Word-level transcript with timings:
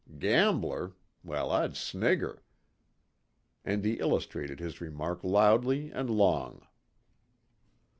Gambler? 0.17 0.93
Well, 1.23 1.51
I'd 1.51 1.75
snigger!" 1.75 2.41
And 3.63 3.85
he 3.85 3.99
illustrated 3.99 4.59
his 4.59 4.81
remark 4.81 5.23
loudly 5.23 5.91
and 5.91 6.09
long. 6.09 6.65